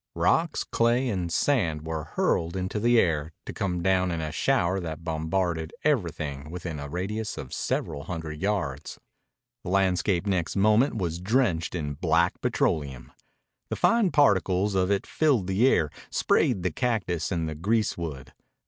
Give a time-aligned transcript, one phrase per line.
[0.15, 4.79] Rocks, clay, and sand were hurled into the air, to come down in a shower
[4.79, 8.97] that bombarded everything within a radius of several hundred yards.
[9.63, 13.11] The landscape next moment was drenched in black petroleum.
[13.69, 18.33] The fine particles of it filled the air, sprayed the cactus and the greasewood.